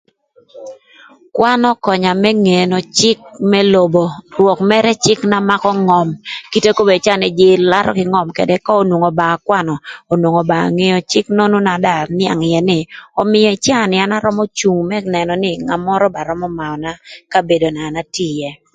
[1.35, 3.17] Kwan ökönya më ngeo cïk
[3.51, 4.03] më lobo
[4.35, 6.07] rwök mërë cïk na makö ngöm
[6.51, 9.75] kite kobedini ï caa ni jïï larö kï ngöm ködë ka onwongo ba akwanö
[10.13, 12.79] onwongo ba angeo cïk nonu na dong anïang ïë nï
[13.21, 16.91] ömïö ï caa ni an arömö cung më nënö nï ngat mörö ba römö maöna
[17.31, 18.51] kabedo na an atye ïë.